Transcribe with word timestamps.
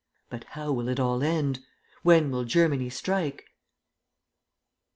BUT 0.31 0.45
HOW 0.45 0.71
WILL 0.71 0.87
IT 0.87 0.99
ALL 0.99 1.21
END? 1.21 1.59
WHEN 2.01 2.31
WILL 2.31 2.45
GERMANY 2.45 2.89
STRIKE? 2.89 3.45